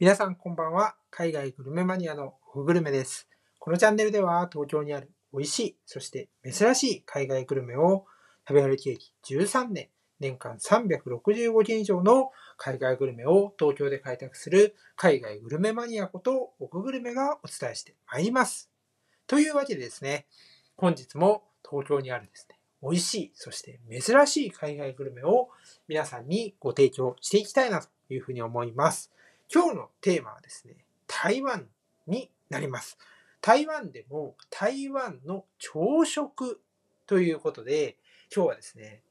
[0.00, 0.96] 皆さんこんばんは。
[1.08, 3.28] 海外グルメマニアのオグルメです。
[3.60, 8.04] このチャンネルでは東京にある美味しい、そして珍しい海外グルメを
[8.48, 18.72] 食べ歩き歴13年、年間365件以上の海外グルメを東京で開拓する海外グルメマニアことオググルメがお伝えしてまいります。
[19.28, 20.26] というわけでですね、
[20.76, 25.50] 本日も東京にあるですね、美味しい、そして珍しい海外グルメを
[25.86, 29.12] 皆さんにご提供していきたいなというふうに思います。
[29.52, 30.74] 今日のテーマはですね、
[31.06, 31.66] 台湾
[32.06, 32.98] になります。
[33.40, 36.60] 台湾でも台湾の朝食
[37.06, 37.96] ということで、
[38.34, 39.02] 今日はですね、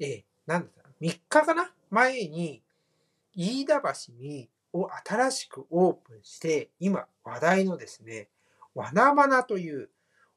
[0.00, 1.70] えー、なんだった？3日かな？
[1.90, 2.62] 前に
[3.34, 8.28] 飯田橋にを新しくオープンして、今話題のですね、
[8.74, 9.90] わなまなという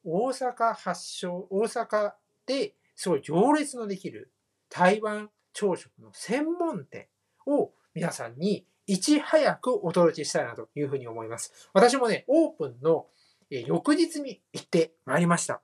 [0.05, 2.13] 大阪発祥、大阪
[2.45, 4.31] ですごい行列のできる
[4.69, 7.07] 台湾朝食の専門店
[7.45, 11.53] を皆さんにいち早くお届けしたいなというふうに思います。
[11.71, 13.05] 私もね、オープンの
[13.49, 15.61] 翌日に行ってまいりました。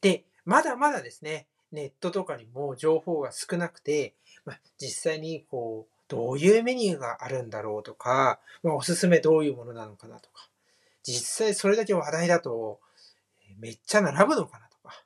[0.00, 4.14] で、まだまだですね、ネットとかにも情報が少なくて、
[4.46, 10.48] ま、実際にこう、どういうメニューがあるんだろうとか、ま、おすすめどういうものなのかなとか、
[11.02, 12.80] 実際それだけ話題だと、
[13.58, 15.04] めっちゃ並ぶのかなとか、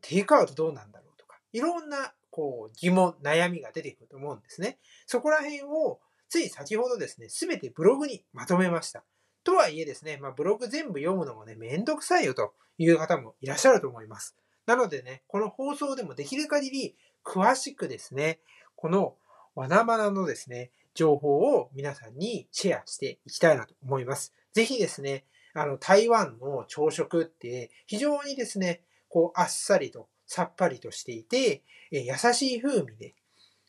[0.00, 4.78] テイクアウトどうなんだろうとか、いろんなこう疑問、悩みが出てくると思うんですね。
[5.06, 9.02] そこら辺をつい先ほどですね、すべてブログにまとめました。
[9.42, 14.36] とはいえですね、まあ、ブログ全部読むのもね、めんどくさいよという方もいらっしゃると思います。
[14.66, 18.38] なのでね、この放送でもできる限り詳しくですね、
[18.76, 19.16] この
[19.56, 24.32] わなまなのですね、情報を皆さんにシェアしていきたいなと思います。
[24.52, 33.14] ぜひですね、あの、台湾の朝食って非常にですね、こう、あっさりとさっぱりとしていて、え優しい風味で、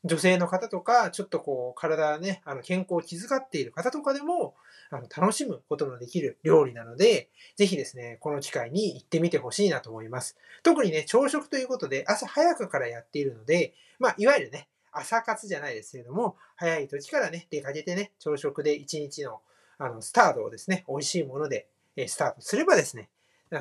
[0.03, 4.55] 女性の方とか、ちょっとこう、体ね、あの、健康を気遣っている方とかでも、
[4.91, 10.37] あの、楽しむことのできる料理なので、ぜひですね、この機会に行ってみてほしいなと思います。
[10.63, 19.41] 特にね、朝食ということで、朝早くからやっているので、まあ、いわゆるね、朝活じゃないですけれども、早い時からね、出かけてね、朝食で一日の、
[19.77, 23.09] あの、スタートをですね、美味しいもので、えスタートすればですね、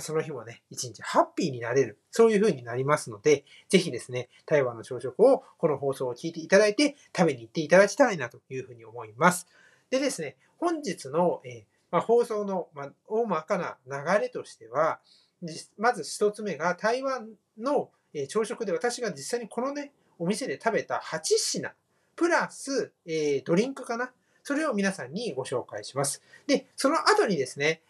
[0.01, 1.99] その日もね、一日ハッピーになれる。
[2.11, 9.47] そういう風になりますので、ぜひですね、台湾の朝食をこの放送を聞いていただいて食べに行っていただきたいなという風に思います。
[9.91, 15.01] でですね、本日の、えー、まあ、放送の、まあ、大まかな流れとしては、
[15.79, 21.73] まず一つ目が台湾の、え朝食で私が実際にこのね、お店で食べた8品、
[22.17, 24.13] プラス、えー、ドリンクかな。
[24.43, 26.23] それを皆さんにご紹介します。
[26.47, 27.83] で、その後にですね、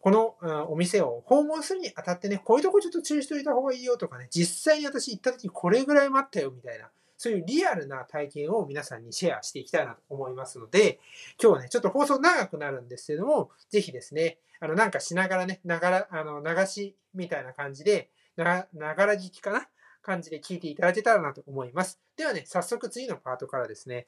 [0.00, 0.36] この、
[0.70, 6.88] お店を訪問するにあたってね、こういうとこちょっと注意しておいた方がいいよとかね、実際に私行った時これぐらい待ったよみたいな、
[7.18, 11.00] そういうリアルな体験を皆さんにシェアしていきたいなと思いますので、
[11.42, 19.68] 今日はね、ちょっと放送長くなるんですけども、ぜひですね、あの、なんかしながらね、ながら、あの、流しみたいな感じで、な、ながら聞きかな
[20.02, 22.00] 感じで聞いていただけたらなと思います。
[22.16, 24.06] ではね、早速次のパートからですね、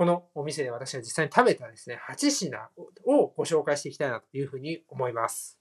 [0.00, 2.56] このお店で私が実際に食べたですね、8品
[3.04, 5.58] をご紹介していきたいなというふうに思います。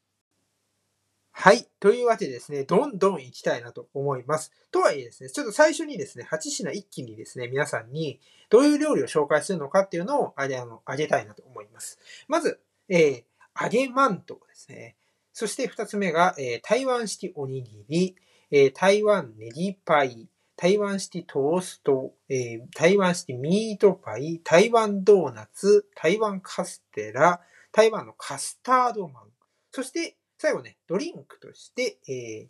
[1.32, 1.68] はい。
[1.82, 4.54] というわけでですね、どんどん行きたいなと思います。
[4.72, 12.00] とはいえですね、ちょっと最初にですね、8品一気にですね、皆さんにどういう料理を紹介するのかっていうのをあげあのあげたいなと思います。
[12.30, 13.24] まず、えー、
[13.62, 14.96] 揚げマントですね。
[15.34, 18.16] そして2つ目が、えー、台湾式おにぎり、
[18.52, 20.30] えー、台湾ネギパイ、
[20.62, 27.40] 台湾式トースト、えー、台湾式ミートパイ、台湾ドーナツ、台湾カステラ、
[27.72, 29.24] 台湾のカスタードマン、
[29.72, 32.50] そして最後ね、ドリンクとして、え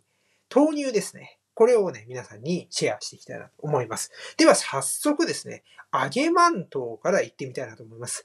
[0.52, 1.38] 豆乳ですね。
[1.54, 4.10] これをね、皆さんにシェアしていきたいなと思います。
[4.36, 5.62] では早速ですね、
[5.94, 8.24] 揚げマントから行ってみたいなと思います。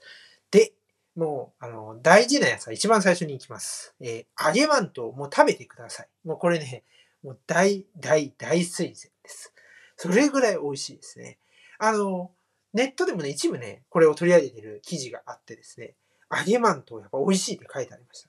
[0.50, 0.72] で、
[1.14, 3.94] もう、あの、大事なやつは一番最初に行きます。
[4.00, 6.08] えー、揚げマントもう食べてください。
[6.24, 6.82] もうこれね、
[7.22, 9.52] もう大、大、大推薦です。
[9.96, 11.38] それぐらい美味しいですね。
[11.78, 12.30] あの、
[12.72, 15.94] ネットでもね、一部ね、これを取り上げてる記事があってですね、
[16.30, 18.28] 揚げマントやっぱ美味しいって書いてありました。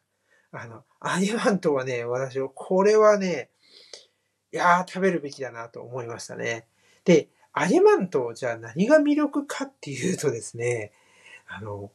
[0.51, 3.50] あの、揚げマントはね、私は、これはね、
[4.53, 6.68] いやー、食べるべきだなと思いましたね。
[7.03, 10.94] で、揚げマント、じゃあ何が魅力かっていうとですね、
[11.47, 11.91] あの、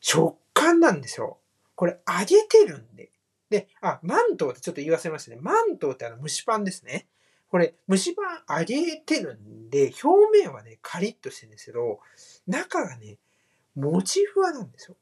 [0.00, 1.38] 食感なんですよ。
[1.74, 3.10] これ揚げてるんで。
[3.48, 5.38] で、あ、マントってちょっと言い忘れましたね。
[5.40, 7.06] マントってあの蒸しパンですね。
[7.50, 8.14] これ、蒸し
[8.46, 12.00] パン揚げてるんで、表面はね、カリッとしてるんですけど、
[12.46, 13.18] 中がね、
[13.74, 14.96] もちふわなんですよ。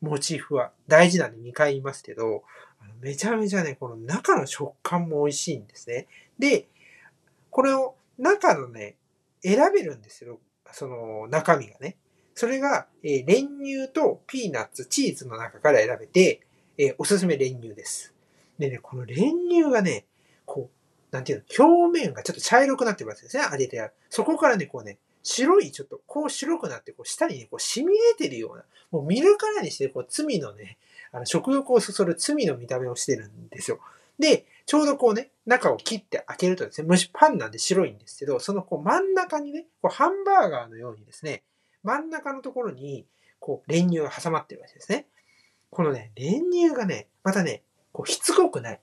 [0.00, 0.72] もちふわ。
[0.86, 2.44] 大事なんで2回言いますけど、
[3.00, 6.06] めちゃめちゃね、この中の食感も美味しいんですね。
[6.38, 6.68] で、
[7.50, 8.96] これを中のね、
[9.42, 10.40] 選べるんですよ。
[10.72, 11.96] その中身がね。
[12.34, 16.40] それが、えー練乳とピーナッツ、チーズの中から選べて、
[16.76, 18.12] えーおすすめ練乳です。
[18.58, 19.16] でね、この練
[19.48, 20.06] 乳がね、
[21.14, 23.92] なんていうの、表面がちょっと茶色くなってますですね、揚げてある。
[24.10, 30.76] そこからね、こうね、白い、ちょっと、こう白くなって、こう、下にね、こう、染み出てるような、もう見るからにして、こう、罪のね、
[31.12, 33.78] あの、食欲をそそる罪の見た目をしてるんですよ。
[34.18, 41.42] で、ちょうどこうね、中を切って開けるとですね、蒸しパンなんで白いんですけど、そのこう真ん中にね、こうハンバーガーのようにですね、
[41.84, 43.06] 真ん中のところに、
[43.38, 45.06] こう、練乳が挟まってるわけですね。
[45.70, 47.62] このね、練乳がね、またね、
[47.92, 48.80] こう、しつこくない。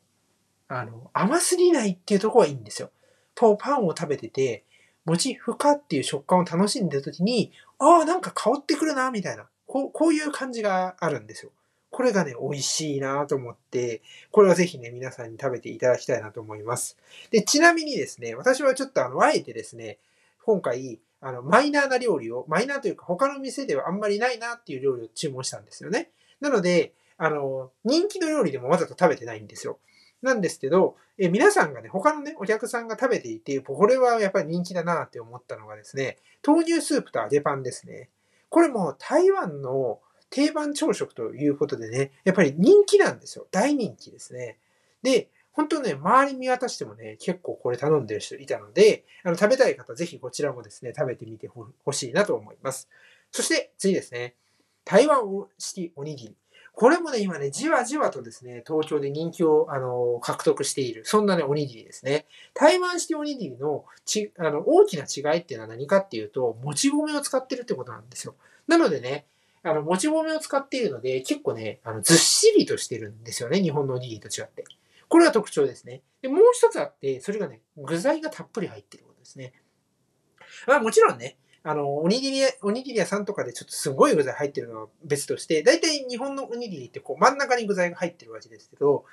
[0.73, 2.91] あの、甘すぎないっていうところがいいんですよ。
[3.35, 4.63] と、パンを食べてて、
[5.03, 9.49] もちふかっていう食感を楽しんでるときに、ああ、なんか香ってくるな、みたいな。
[9.67, 11.51] こう、こういう感じがあるんですよ。
[11.89, 14.01] これがね、美味しいなと思って、
[14.31, 16.97] これはぜひね、皆さんに食べていただきたいなと思います。
[17.31, 19.97] で、ちなみにですね、私はちょっとあの、あえてですね、
[20.45, 26.11] 今回、あの、マイナーな料理を、マイナーというか他の店ではあんまりないなっていう料理を注文したんですよね。
[26.39, 29.77] なので、あの、人気の料理でもわざと食べてないんですよ。
[30.21, 38.09] なんですけど、え皆さんがね、他のね、お客さんが食べていて、これはやっぱり人気だなって思ったのがですね、豆乳スープと揚げパンですね。
[38.49, 43.47] これも台湾の定番朝食ということでね、やっぱり人気なんですよ。
[43.51, 44.57] 大人気ですね。
[45.03, 52.87] で、本当ね、周り見渡してもね、結構これ頼んでる人いたので、あの、食べたい方、ぜひこちらもですね、食べてみてほしいなと思います。
[53.31, 54.35] そして、次ですね。
[54.85, 55.21] 台湾
[55.57, 56.37] 式おにぎり。
[56.73, 62.25] これもね、今ね、じわじわとですね、東京で人気を、あの、獲得している、そんなね、おにぎりですね。
[62.53, 68.35] 台湾式おにぎりのち、あの、大きな違いっていうのは何かっていうと、もち米を使ってるってことなんですよ。
[68.67, 69.25] なのでね、
[69.63, 74.63] あの、もち米を使っているので、結構ね、あの、ずっしりとしてるんですよね、日本のおにぎりと違って。
[75.07, 76.01] これが特徴ですね。
[76.21, 79.53] で、もう一つあって、それがね、具材がたっぷり入ってることですね。
[80.67, 89.05] まあもちろんね、あの、おにぎり屋、おにぎり屋さんとかでちょっとすごい具材入ってるのは別として、大体日本のおにぎりってこう真ん中に具材が入ってるわけですけど、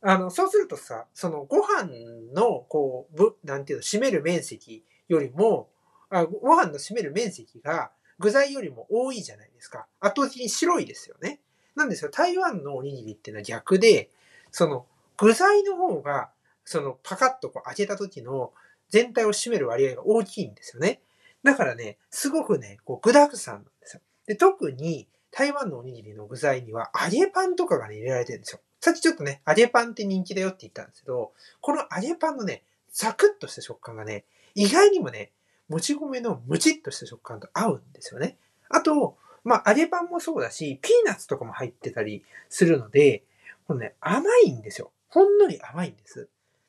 [0.00, 1.88] あの、そうするとさ、そのご飯
[2.34, 5.68] の、こう、ぶ、なんていうの、占める面積よりも、
[6.10, 9.86] あご飯の占める面積が具材よりも多いじゃないですか。
[9.98, 11.40] 圧倒的に白いですよね。
[11.74, 14.10] なんですよ、台湾のおにぎりっていうのは逆で、
[14.50, 14.86] その、
[15.16, 16.30] 具材の方が、
[16.64, 18.52] その、パカッとこう開けた時の
[18.90, 21.00] 全体を占める割合が大きいんですよね。
[21.42, 24.02] だからね、すごくね、こう具沢山なんですよ。
[24.26, 28.60] で、特に台湾のおにぎりの具材には揚げパンとかがね、入れられてるんですよ。
[28.80, 32.62] さっきちょっとね、揚げパンって人気だよって言ったんですけど、この揚げパンのね、
[32.92, 34.24] ザクッとした食感がね、
[34.54, 35.30] 意外にもね、
[35.68, 38.36] もち米のムチッとした食感と合うんですよね。
[38.68, 43.22] あと、まあ、揚げパンもそうだし、ピーナッツとかも入ってたりするので、
[43.66, 44.92] このね、甘いんですよ。
[45.08, 46.28] ほんのり甘いんです。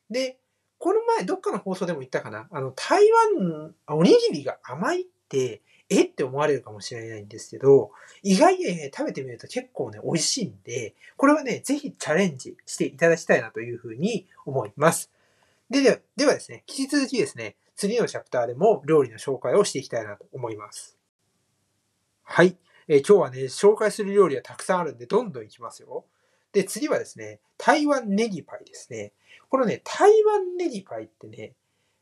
[0.10, 0.38] で、
[0.84, 2.50] この前どっかの放送でも言ったかな？
[2.52, 7.92] あの、台湾、おにぎりが甘いって、えって思われるかもしれないんですけど、
[8.22, 15.10] 意外にね、食べてみると結構ね、美味しいんで、これはね、ぜひチャレンジしていただきたいなというふうに思います。
[15.70, 20.98] で、ではではですね、引き続きですね、次のチャプターでも料理の紹介をしていきたいなと思います。
[22.24, 22.58] はい。
[22.90, 26.04] えー今日はね、紹介する料理はたくさんあるんで、どんどんいきますよ。
[26.54, 29.12] で、次はですね、台湾ネギパイですね。
[29.50, 31.54] このね、台湾ネギパイってね、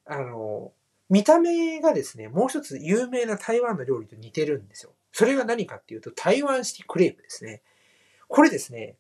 [0.06, 0.72] あの、
[1.10, 4.94] 見た目がですね、もう一つ有名な台湾の料理と似てるんですよ。
[5.12, 7.62] それが何かっていうと、台湾式クレープですね。
[8.28, 8.96] これですね、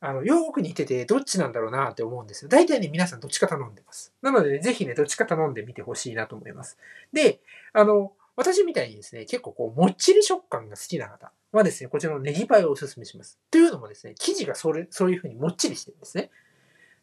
[0.00, 2.48] あの、よーく似てて、どっちなんだろうなって思うんですよ。
[2.48, 4.14] 大体ね、皆さんどっちか頼んでます。
[4.22, 6.78] なので、ね、ぜひね、どっちか頼んでみてほしいなと思います。
[7.12, 7.40] で、
[7.74, 13.38] あの、私みたいにですね、結構こう、もっちり食感が好きな方はですね、こちらのネギパイをお勧めします。
[13.50, 16.30] というのもですね、生地がそれ、そういう風にもっちりしてるんですね。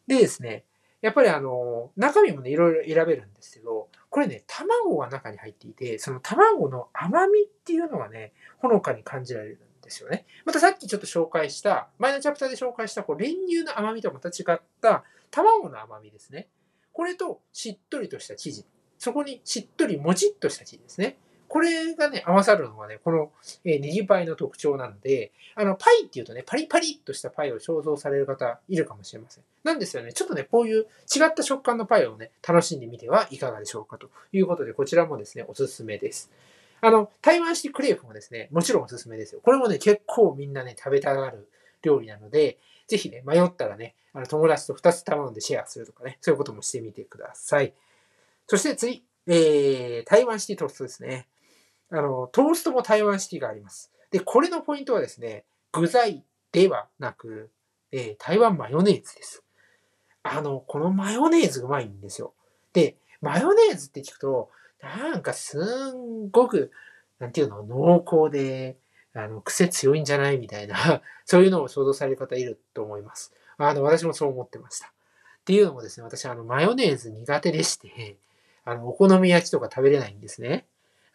[0.07, 0.63] でですね、
[1.01, 10.25] やっぱりあの、中身もね、いろいろ選べるんですけど、これね、卵が中に入っていて、その卵の甘みっていうのがね、ほのかに感じられるんですよね。
[10.45, 16.47] またさっきちょっと紹介した、前のチャプターで紹介した、こう、練乳の甘みとはまた違った、卵の甘みですね。
[16.93, 18.65] これと、しっとりとした生地。
[18.97, 21.17] そこにしっとりもちっとした生地ですね。
[21.47, 23.31] これがね、合わさるのがね、この、
[23.63, 29.43] えーネギパイの特徴なので、あの、パイっていうとね、パリパリっとしたパイを想像される方いるかもしれません。
[29.63, 36.31] なんですよね、ちょっとね、こういう違った食感のパイをね、楽しんでみてはいかがでしょうかということで、こちらもですね、おすすめです。
[36.81, 39.41] あの、台湾式クレープもですね、もちろんおすすめですよ。
[39.41, 41.47] これもね、結構みんなね、食べたがる
[41.81, 47.73] 料理なので、ぜひね、迷ったらね、あの友達と2つ頼んでシェアするとかね、そういうこともしてみてください。
[48.47, 51.27] そして次、えー、台湾式トーストですね。
[51.91, 53.91] あの、トーストも台湾式があります。
[54.11, 57.51] で、これのポイントはですね、具材ではなく、
[57.91, 59.43] えー台湾マヨネーズです。
[60.23, 62.33] あの、このマヨネーズうまいんですよ。
[62.73, 64.49] で、マヨネーズって聞くと、
[64.81, 66.71] なんかすんごく
[67.19, 68.77] なんていうの、濃厚で、
[69.13, 73.33] あの、癖強いんじゃないみたいな、 そういうのを想像される方いると思います。
[73.57, 74.87] あの、私もそう思ってました。
[74.87, 74.89] っ
[75.45, 78.17] ていうのもですね、私、あの、マヨネーズ苦手でして、
[78.65, 80.67] あの、お好み焼きとか食べれないんですね。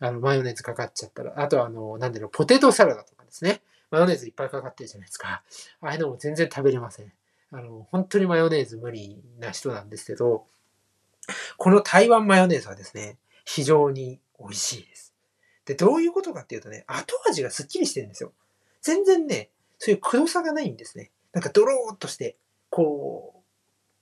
[0.02, 1.32] あの、マヨネーズかかっちゃったら。
[1.36, 3.62] あと、あの、なんだろう、ポテトサラダとかですね。
[3.92, 5.44] マヨネーズいっぱいかかってるじゃないですか。
[5.80, 7.12] ああいうのも全然食べれません。
[7.52, 10.44] あの、本当にマヨネーズ無理な人なんですけど、
[11.56, 15.14] この台湾マヨネーズはですね、非常に美味しいです。
[15.66, 18.32] で、どういうことかっていうとね、後味がスッキリしてるんですよ。
[18.80, 21.12] 全然ね、そういう黒さがないんですね。
[21.32, 22.36] なんかドローっとして、
[22.70, 23.44] こ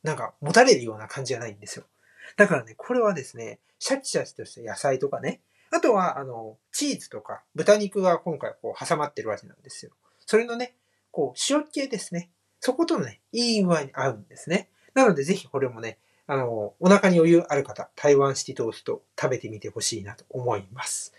[0.02, 1.84] う、なんか持たれるような感じがないんですよ。
[2.36, 5.40] だからね、これはですね、シャキシャキとした野菜とかね、
[5.70, 9.92] あとは、あの、チーズとか豚肉が今回こう挟まってるわけなんですよ。
[10.26, 10.74] それのね、
[11.10, 12.30] こう、塩気ですね。
[12.60, 14.68] そことね、いい具合に合うんですね。
[14.94, 21.12] なので、ぜひこれもね、あの、お腹に余裕ある方、台湾シティトースト食べてみてほしいなと思います。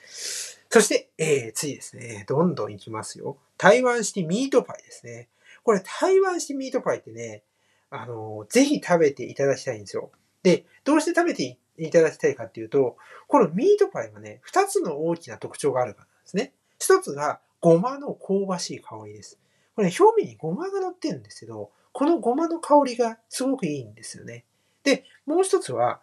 [0.70, 2.26] そして、えー、次ですね。
[2.30, 3.38] どんどんいきますよ。
[3.58, 5.28] 台湾シティミートパイですね。
[5.64, 7.44] これ、台湾シティミートパイってね、
[7.90, 10.12] あの、ぜひ食べていただきたいんですよ。
[10.44, 12.98] で、どうして食べていいただきたいかっていうと、
[13.28, 16.54] このミートパイはね、二つの大きな特徴があるからなんですね。
[16.80, 19.40] 一つが、ごまの香ばしい香りです。
[19.76, 24.46] これ、表面にごまが乗ってるんですけど、このごまの香りがすごくいいんですよね。
[24.84, 26.02] で、もう一つは、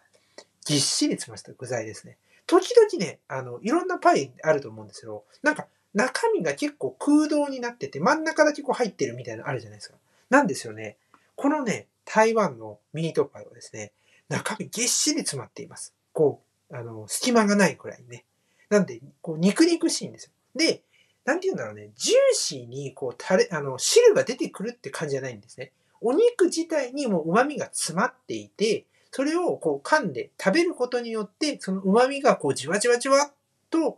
[0.65, 2.17] ぎっしり詰まった具材ですね。
[2.45, 9.97] 時々ね、あの、いろんなパイあると思うんですけど、なんか、中身が結構空洞になってて、真ん中だけこう入ってるみたいなのあるじゃないですか。
[10.29, 10.97] なんですよね。
[11.35, 13.91] このね、台湾のミートパイはですね、
[14.29, 15.93] 中身ぎっしり詰まっています。
[16.13, 18.25] こう、あの、隙間がないくらいね。
[18.69, 20.31] なんで、こう、肉肉しいんですよ。
[20.55, 20.83] で、
[21.25, 25.71] なんて言うんだろうね、ジューシーに、こう、タレ、あの、汁が出てくるって感じじゃないんですね。
[26.01, 33.31] お肉自体にもう旨味が詰まっていて、それをこう噛んで食べることによって、その旨味がこうじわじわじわっ
[33.69, 33.97] と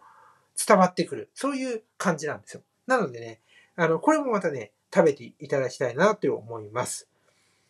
[0.68, 1.30] 伝わってくる。
[1.34, 2.64] そういう感じなんですよ。
[2.88, 3.40] なのでね、
[3.76, 7.08] あの、これもまたね、食べていただきたいなと思います。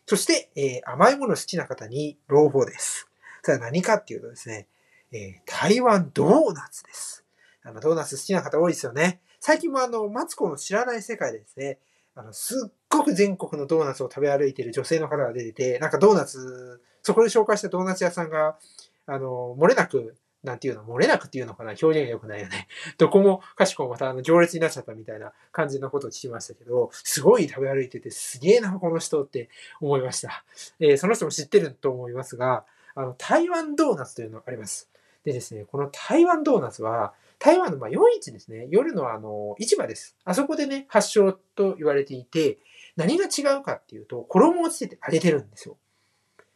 [0.05, 3.08] そして、えー、甘いもの好きな方に朗報です。
[3.43, 4.67] それは何かっていうとですね、
[5.12, 7.25] えー、台湾ドーナツです。
[7.63, 9.22] あの、ドーナツ好きな方多いですよね。
[9.39, 11.79] 最近もあの、マツコの知らない世界でですね、
[12.15, 18.58] あの、すっごく全国のドーナツを食べ歩いている女性の方が出てて、なんかドーナツ、そこで紹介したドーナツ屋さんが、
[19.05, 22.68] あの、漏れなく、なんていうの、漏れなくっていうのかな表現が良くないよね。
[22.98, 30.44] どこもかしこもまたあの行列になっちゃったみたいな感じのことを聞きましたけど、すごい食べ歩いててすげえな、この人って思いました。
[30.80, 34.90] えー、その人も知ってると思いますが、あの、台湾ドーナツというのがあります。
[35.24, 38.68] でですね、この台湾ドーナツは、台湾のまあ夜市ですね。
[38.70, 40.16] 夜のあの、市場です。
[40.24, 42.60] あそこでね、発祥と言われていて、
[42.96, 45.78] 何が違うかっていうと、衣をつけて揚げてるんですよ。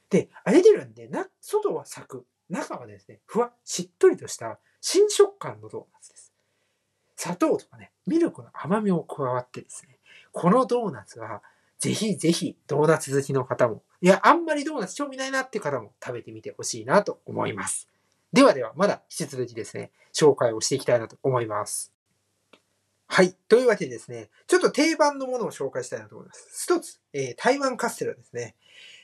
[0.09, 6.33] で、揚げてるんで、な、外はサク、中はですね、ふわ、しっとりとした新食感のドーナツです。
[7.15, 9.99] 砂糖とかね、ミルクの甘みも加わってですね、
[10.31, 11.41] このドーナツは、
[11.79, 17.89] ぜひぜひドーナツ好きの方も、いや、あんまりドーナツ興味ないなって方も食べてみてほしいなと思います。
[18.33, 21.93] ではでは、まだ引き続きですね、紹介をしていきたいなと思います。
[23.07, 23.33] はい。
[23.47, 26.49] というわけでですね、ちょっと定番のものを紹介したいなと思います。
[26.63, 28.55] 一つ、えー、台湾カステラですね。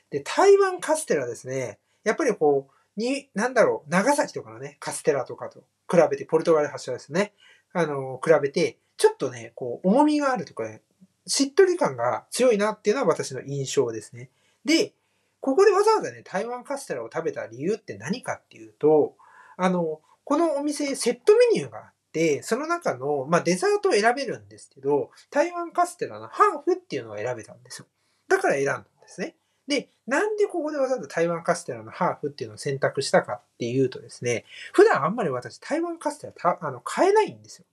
[0.09, 7.33] で、台湾カステラですね、やっぱりこう、に、なんだろう、長崎とかのね、カステラとかと比べて、ポルトガル発祥ですね。
[7.73, 10.81] あの、比べて、ちょっとね、こう、重みがあるとか、ね、
[11.27, 14.29] しっとり感が強いなっていうのは私の印象ですね。
[14.65, 14.93] で、
[15.39, 19.15] ここでわざわざね、台湾カステラを食べた理由って何かっていうと、
[19.57, 27.87] あの、このお店セットメニューがあって、その中の、まあ、デザートを選べるんですけど、台湾カステラのハーフっていうのを選べたんですよ。
[28.27, 29.35] だから選んだんですね。
[29.71, 37.65] で、なんでここでわざわざ台湾カステラのハーフっていうのを選択したかっていうとですね、普段あんまり私台湾カステラたあの買えないんですよ。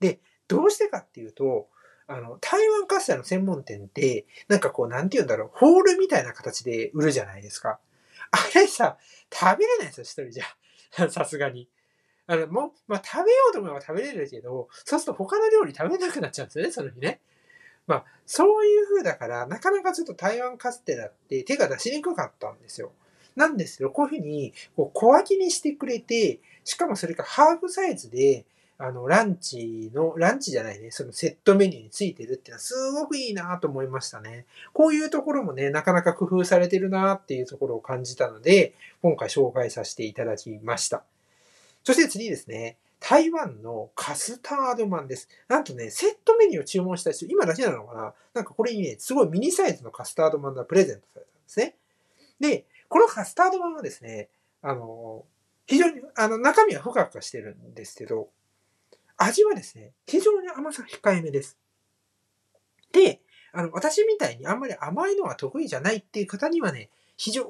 [0.00, 1.68] で、どうしてかっていうと、
[2.06, 7.78] あの、台湾カステラの専門店って、なんかこう、なんて言うんだろう、ホールみたいな形で売るじゃないですか。
[8.30, 8.96] あれさ、
[9.30, 10.44] 食べれないですよ、一人じゃ。
[11.10, 11.68] さすがに。
[12.26, 17.20] あの、もう、まあ、食べようと思えば食べれるけど、そうすると他の料理食べなくなっちゃうんですよね、その日ね。
[17.86, 22.92] まあ、そういう風だから、なかなかちょっと台湾カステラって手が出しにくかったんですよ。
[23.36, 28.44] なんですけど、こういう風に、こう、小分けにしてくれて、しかもそれがハーフサイズで、
[28.76, 34.46] あの、ランチの、ランチじゃないね、そのセットメニューについてるっていうのはすごくいいなと思いましたね。
[34.72, 41.04] こういうところもね、なかなか工夫されてるなっていうところを感じたので、今回紹介させていただきました。
[41.84, 42.76] そして次ですね、
[43.06, 45.28] 台湾のカスタードマンです。
[45.46, 48.14] なんとね、セットメニューを注文した人、今だけなのかな？
[48.32, 51.76] なんかこれにね、すごいミニサイズのカスタードマンがプレゼントされたんですね。
[52.40, 54.30] で、このカスタードマンはですね、
[54.62, 55.26] あの、
[55.66, 58.30] 非常に、あの、中身はふかふかしてるんですけど、
[59.18, 61.58] 味はですね、非常に甘さ控えめです。
[62.90, 63.20] で、
[63.52, 67.44] あの、私みたいにあんまり甘いのが得意じゃないっていう方にはね、非常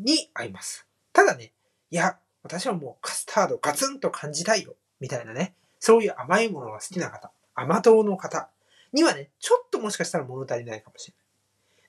[0.00, 0.84] に合います。
[1.12, 1.52] ただね、
[1.92, 8.48] いや、私はもうカスタードガツンと感じたいよ、みたいなね、そういう甘いものが好きな方、甘党の方
[8.92, 11.14] にはね、ちょっともしかしたら物足りないかもしれ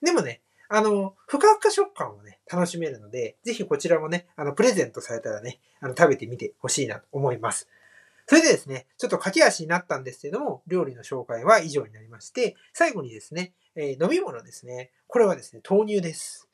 [0.00, 0.14] ない。
[0.14, 7.68] でもね、あの、ふかふか食感をね、楽しめるので、ぜひこちらもね、あの、プレゼントされたらね、あの、食べてみてほしいなと思います。
[8.26, 14.90] それでですね、ちょっと駆け足になったんですけども、料理の紹介は以上になりまして、最後にですね、えー飲み物ですね。
[15.08, 16.48] これはですね、豆乳です。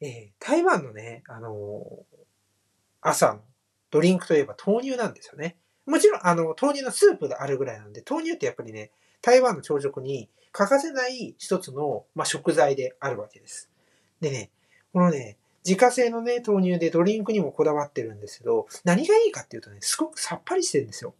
[0.00, 2.16] えー台湾のね、あのー
[3.00, 3.40] 朝の
[3.90, 5.56] ドリンクといえば豆乳なんですよね。
[5.86, 13.70] もちろん、あの、豆乳のスープがあるぐらいなんで、豆乳ってやっぱりね、台湾の朝食に欠かせない一つの、まあ、食材であるわけです。
[14.20, 14.50] でね、
[14.92, 15.36] このね、
[15.66, 21.14] 自家製のね、豆乳でドリンクにもこだわってるんですけど、何がいいかっていうとね、すごくさっぱりしてるんですよ。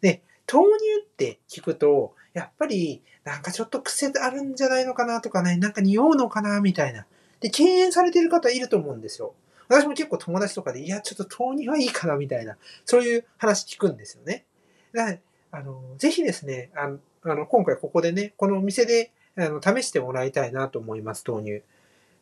[0.00, 7.06] で、豆乳って聞くと、やっぱり、なんかちょっと癖あるんじゃないのかなとかね、なんか匂うのかなみたいな。
[7.40, 9.34] で、敬遠されてる方いると思うんですよ。
[9.70, 14.44] 私も結構友達とかで、いや、ちょっと豆乳はいいかなみたいな、そういう話聞くんですよね。
[14.92, 15.18] だから
[15.52, 21.62] あの、ぜひですね、あの、あの今回ここでね、このお店であの試してもらいたいなと思います、豆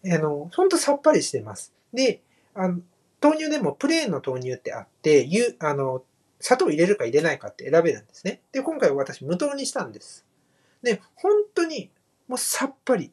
[0.03, 0.13] 乳。
[0.15, 1.73] あの、ほんとさっぱりしてます。
[1.95, 2.21] で、
[2.55, 2.81] あの
[3.23, 6.03] 豆乳でもプレーンの豆乳ってあって、ゆあの、
[6.41, 8.43] 砂糖入れるか入れないかって選べるんですね。
[8.53, 10.27] で、今回私無糖にしたんです。
[10.83, 11.91] で、本当に
[12.29, 13.11] もうさっぱり。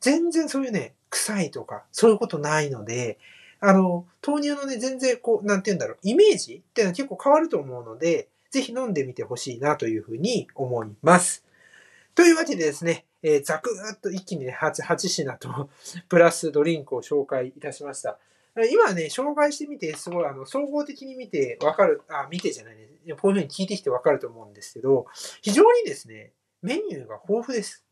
[0.00, 3.18] 全然そういうね、臭いとか、そういうことないので、
[3.64, 11.44] あの、豆乳のね、全然こう、なんて言うんだろう、イメージっていうのは結構変わると思うので、ぜひ飲んでみてほしいなというふうに思います。
[12.16, 15.70] というわけでですね、えーざくーっと一気にね、8, 8品と、
[16.10, 18.18] プラスドリンクを紹介いたしました。
[18.72, 22.88] 今ね、紹介してみて、すごい、あの、総合的に見てわかる、あ、見てじゃないね。
[23.20, 25.06] こういうふうに聞いてきてわかると思うんですけど、
[25.40, 27.84] 非常にですね、メニューが豊富です。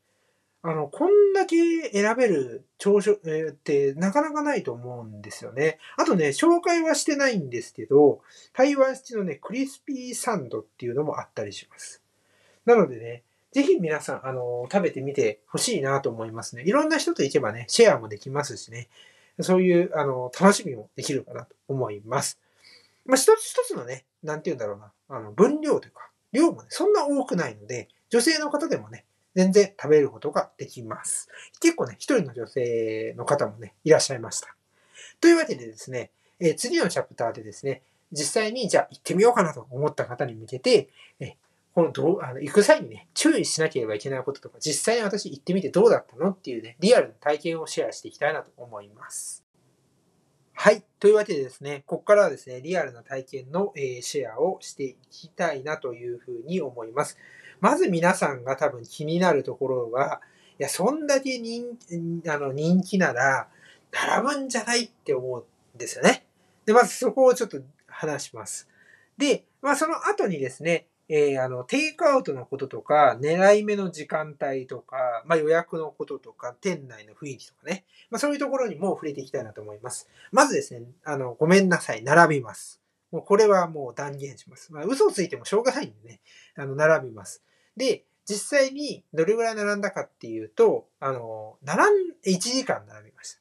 [0.62, 5.79] あの、こんだけ選べる朝食、えーってなかなかないと思うんですよね。
[5.96, 8.20] あとね、紹介はしてないんですけど、
[8.53, 12.03] 台湾式のね、クリスピーサンドっていうのもあったりします。
[12.66, 16.62] なのでね、ぜひ皆さん、あの、食べてみてほしいなと思いますね。
[16.66, 18.88] いろんな人と行けばね、シェアもできますしね、
[19.40, 22.38] そういう、あの、楽しみもできるかなと思います。
[23.07, 29.05] まあ、一つ一つのね、なんて言うんだろうな、あの、分量というか、量もね、そんな多くないので、女性の方でもね、
[29.40, 31.31] 全然食べることができます。
[31.61, 34.55] 結構ね、一人の女性の方もね、いらっしゃいました。
[35.18, 37.81] というわけでですね、え次のチャプターでですね、
[38.12, 41.37] 実際にじゃあ行ってみようかなと思った方に向けて、え
[41.74, 49.42] このどうあの行く際にね、注意しなければいけないこととか、実際に私行ってみてどうだったのっていうね、リアルな体験をシェアしていきたいなと思います。
[50.53, 50.83] はい。
[50.98, 57.16] というわけでですね、ここからはですね、リアルな体験の、えシェアをしていきたいなというふうに思います。
[57.61, 60.20] まず皆さんが多分気になるところは、
[60.59, 61.79] いや、そんだけ人
[62.29, 63.49] あの人気なら、
[63.92, 65.44] 並ぶんじゃないって思う
[65.77, 66.27] んですよね。
[66.66, 68.68] で、まずそこをちょっと話します。
[69.16, 80.09] で、まあその後にですね、えーあの、テイクアウトのこととか、狙い目の時間帯とか、まあ予約のこととか、店内の雰囲気とかね、まあそういうところにも触れていきたいなと思います。
[80.31, 82.81] まずですね、あの、ごめんなさい、並びます。
[83.11, 84.73] もうこれはもう断言します。
[84.73, 86.20] まあ嘘をついてもしょうがないんでね、
[86.55, 87.42] あの、並びます。
[87.76, 93.40] で、実際にどれぐらい並んだかっていうと、あの、並ん、1時間並びました。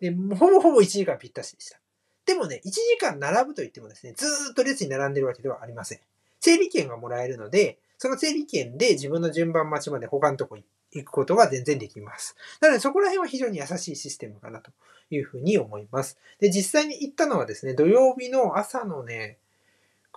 [0.00, 1.78] で、ほぼほぼ1時間ぴったしでした。
[2.26, 6.00] でもね、1時間並ぶと言ってもですね、ずーっと列に並んでるわけではありません。
[6.40, 10.58] 整理券がもらえるので、その整理券で自分の順番待ちまで他のとこ
[10.92, 12.36] 行くことが全然できます。
[12.60, 14.70] なのでそこら辺は非常に優しいシステムかなと
[15.10, 16.18] いうふうに思います。
[16.38, 19.38] で、実際に行ったのはですね、土曜日の朝のね、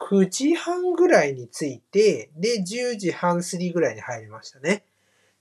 [0.02, 4.84] 9時半ぐらいに着いて、で、10時半過ぎぐらいに入りましたね。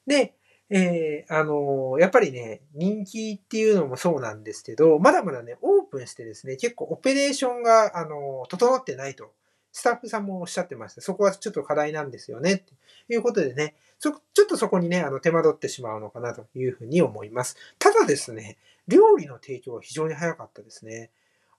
[0.07, 0.35] で、
[0.68, 9.33] えーあのーやっぱりね、人気っていうのもそうなんですけど、まだまだね、オープンしてですね、結構オペレーションが、あのー整ってないと、
[9.73, 11.01] スタッフさんもおっしゃってました。
[11.01, 12.73] そこはちょっと課題なんですよね、って
[13.09, 17.57] いうことでね、そちょっとそこにね、あの、手間取ってしまうのかなというふうに思います。
[17.79, 21.11] ただですね、料理の提供は非常に早かったですね。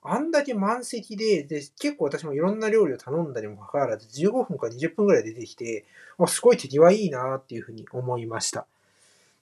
[0.04, 5.84] あんだけ満席で、で、結構私もいろんな料理を頼んだにもかかわらず、15分か20分ぐらい出てきて、
[6.18, 8.66] あすごい手際いいなっていうふうに思いました。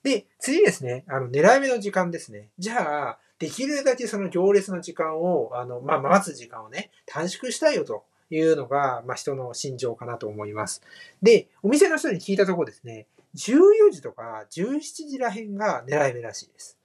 [0.03, 2.49] で、次ですね、あの、狙い目の時間ですね。
[2.59, 10.81] じゃあ、できるだけその行列の時間を、あの、まあ、待つ時間をね、短縮したいよというのが、まあ、人の心情かなと思います。
[11.21, 16.77] で、お店の人に聞いたところですね、14時とか17時らへんが狙い目らしいです。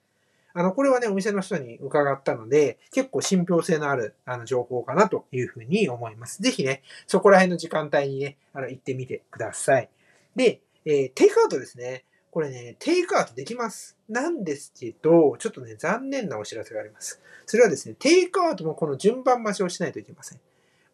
[0.58, 6.42] あの、これはね、お店の人に伺ったので、結構信憑性のある、あの、情報かなというふうに思います。
[6.42, 9.90] ぜひね、そこら辺の時間帯にね、あの、行ってみてください。
[10.34, 12.04] で、えー、テイクアウトですね。
[12.30, 13.98] これね、テイクアウトできます。
[14.08, 17.20] なんですけど、ちょっとね、残念なお知らせがあります。
[17.44, 20.40] それはですね、テイクアウトもこの順番待ちをしないといけません。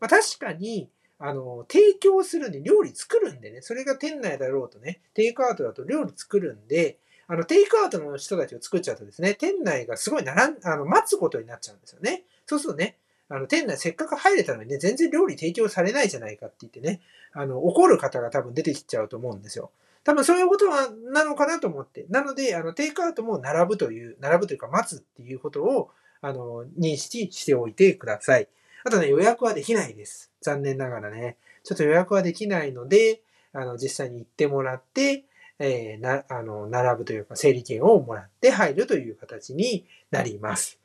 [0.01, 12.25] まあ、確かに、あの、提供するんで料理作るんでね、それが店内だろうとね、テイクアウトだと料理作るんで、あの、テイクアウトの人たちを作っちゃうとですね、店内がすごいならん、あの、待つことになっちゃうんですよね。
[12.47, 12.97] そうするとね、
[13.29, 17.01] あの、店内せっかく入れたのにね、全然料理提供されないじゃないかって言ってね、
[17.33, 19.71] あの、怒る方が多分出てきちゃうと思うんですよ。
[20.05, 22.05] 多分そういうことは、なのかなと思って。
[22.09, 28.49] なので、あの、テイクアウトも並ぶという、並ぶというか待つっていうことを、あの、認識しておいてください。
[28.85, 30.31] あとね、予約はできないです。
[30.41, 31.37] 残念ながらね。
[31.63, 35.25] ちょっと予約はできないので、あの、実際に行ってもらって、
[35.63, 40.81] えー、な、あの、並ぶというか、整理券をもらって入るという形になります。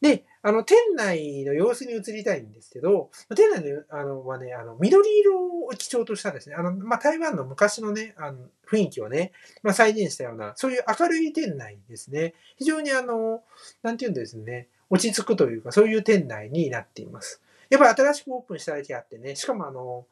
[0.00, 12.34] で、あの、店内の様子に移りたいんですけど、店内の、あの、はね、あの、緑色を基調としたですね、あの、まあ、台湾の昔のね、あの、雰囲気をね、まあ、再現したような、そういう明るい店内ですね。
[12.58, 13.42] 非常にあの、
[13.82, 17.40] なんていうんですね、落ち着くというか、そういう店内になっています。
[17.70, 20.06] やっぱり新しくオープンしただけあってね、しかもあの、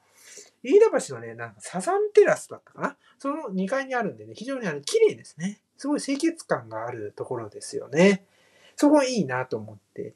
[0.64, 2.96] 飯田橋のね、なんかサザンテラスだったかな？
[3.18, 5.61] その2階にあるんでね、非常にあの綺麗ですね。
[5.77, 8.24] すごい清潔感があるところですよね。
[8.74, 10.14] そこいいなと思って。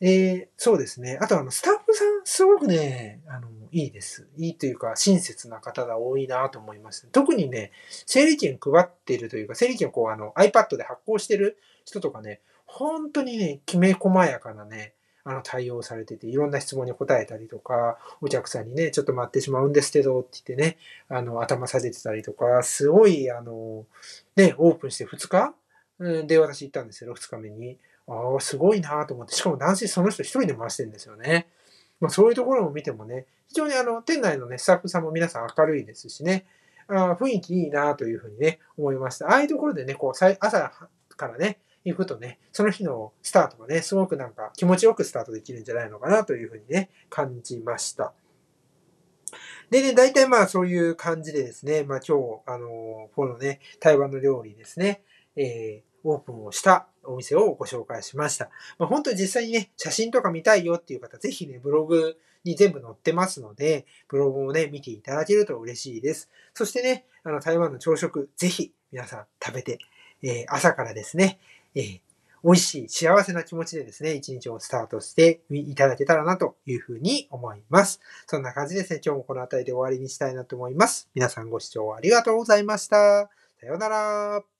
[0.00, 1.18] えー、そうですね。
[1.20, 4.28] あとあの、スタッフさん、すごくね、あの、いいです。
[4.36, 7.08] いいというか、親切な方が多いなと思います。
[7.10, 7.72] 特にね、
[8.06, 14.94] 整理券配ってるというか、整理券をこう、あの、iPad で発行してる人とかね、本当にね、きめ細やかなね、
[15.28, 20.78] あの、対応されてて、いろんな質問に答えたりとか、お客さんにね、ちょっと待ってしまうんですけど、って言ってね、
[21.10, 23.84] あの、頭下げてたりとか、すごい、あの、
[24.36, 25.54] ね、オープンして2日？
[26.26, 27.76] で私行ったんですよ、2日目に。
[28.06, 31.46] ああ、すごいなと思って、しかも男性その人一人で回してるんですよね。
[32.00, 36.46] まあ、そういうところを見てもね、非常にあの、店内のね、スタッフさんも皆さん明るいですしね、
[36.86, 39.26] あ雰囲気いいなというふうにね、思いました。
[39.26, 40.10] ああいうところでね、こう、
[40.40, 40.72] 朝
[41.16, 41.58] からね、
[41.90, 48.12] 行くとね、その日のスタートがね、すごくなんか気持ちよくスタートできるんじゃないのかなというふうにね、感じました。
[49.70, 55.02] でね、大体まあそういう感じでですね、まあ今日、あのこのね、台湾の料理ですね、
[55.36, 58.50] えー、オープンをしたお店をご紹介しました。
[58.78, 66.30] まあ、本当に実際にね、写真とか見たいよっていう方、ぜひね、ブログに全部載ってますので、ブログをね、見ていただけると嬉しいです。
[66.54, 69.78] そしてね、あの、台湾の朝食、ぜひ皆さん食べて、
[70.22, 71.38] えー、朝からですね、
[71.74, 72.00] えー、
[72.44, 78.00] 美味しい、幸せな気持ちでですね、一日をスタートしていただけたらなというふうに思います。
[78.26, 81.08] そんな感じですね、今日もこの辺りで終わりにしたいなと思います。
[81.14, 83.30] 皆さんご視聴ありがとうございました。
[83.60, 84.57] さようなら。